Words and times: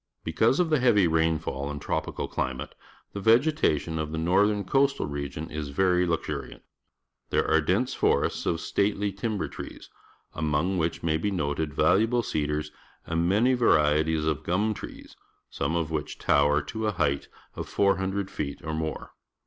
Because 0.23 0.59
of 0.59 0.71
the 0.71 0.79
heavy 0.79 1.07
rainfall 1.07 1.69
and 1.69 1.79
tropi 1.79 2.15
cal 2.17 2.27
climate, 2.27 2.73
thg^ 3.15 3.21
vegetation 3.21 3.99
of 3.99 4.11
the 4.11 4.17
northern 4.17 4.63
coastal 4.63 5.05
region 5.05 5.47
i^ 5.49 5.69
very 5.71 6.07
lux 6.07 6.27
urian 6.27 6.57
t. 6.57 6.63
There 7.29 7.47
are 7.47 7.61
d 7.61 7.71
ense 7.75 7.93
fores 7.93 8.33
ts 8.33 8.47
of 8.47 8.59
stately 8.61 9.11
timber 9.11 9.47
trees, 9.47 9.91
among 10.33 10.79
which 10.79 11.03
may 11.03 11.17
be 11.17 11.29
noted 11.29 11.71
valuable 11.75 12.23
cedars 12.23 12.71
and 13.05 13.29
many 13.29 13.53
varieties 13.53 14.25
of 14.25 14.41
gu 14.43 14.53
m 14.53 14.73
tre 14.73 15.01
es, 15.05 15.15
some 15.51 15.75
of 15.75 15.91
which 15.91 16.17
tower 16.17 16.63
to 16.63 16.87
a 16.87 16.93
height 16.93 17.27
of 17.53 17.69
400 17.69 18.31
feet 18.31 18.59
or 18.63 18.73
more. 18.73 19.11